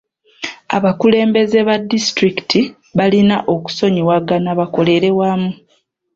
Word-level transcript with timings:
Abakulembeze 0.77 1.57
ba 1.67 1.75
disitulikiti 1.91 2.59
balina 2.97 3.35
okusonyiwagana 3.53 4.49
bakolere 4.59 5.09
wamu. 5.19 5.51